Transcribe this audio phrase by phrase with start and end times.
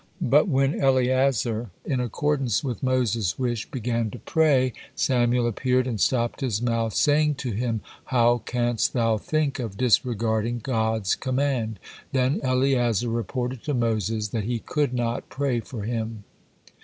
[0.19, 6.41] But when Eleazar, in accordance with Moses' wish, began to pray, Samael appeared and stopped
[6.41, 11.77] his mouth, saying to him, "How canst thou think of disregarding God's command?"
[12.13, 16.23] Then Eleazar reported to Moses that he could not pray for him.